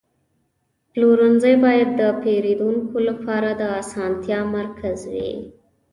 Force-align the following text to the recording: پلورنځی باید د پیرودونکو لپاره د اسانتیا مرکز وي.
پلورنځی 0.91 1.53
باید 1.65 1.89
د 2.01 2.01
پیرودونکو 2.21 2.97
لپاره 3.09 3.49
د 3.59 3.63
اسانتیا 3.81 4.39
مرکز 4.57 4.99
وي. 5.13 5.31